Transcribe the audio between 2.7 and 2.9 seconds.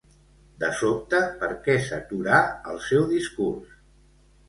el